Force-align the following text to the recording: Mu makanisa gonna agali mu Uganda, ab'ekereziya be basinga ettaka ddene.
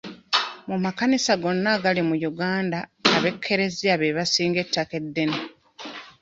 Mu 0.69 0.77
makanisa 0.85 1.33
gonna 1.41 1.69
agali 1.77 2.01
mu 2.09 2.15
Uganda, 2.31 2.79
ab'ekereziya 3.15 3.95
be 3.99 4.15
basinga 4.17 4.59
ettaka 4.65 4.95
ddene. 5.05 5.37